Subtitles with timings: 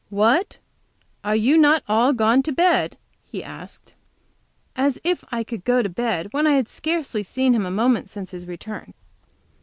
[0.09, 0.57] "What,
[1.23, 3.93] are you not all gone to bed?" he asked.
[4.75, 8.09] As if I could go to bed when I had scarcely seen him a moment
[8.09, 8.95] since his return!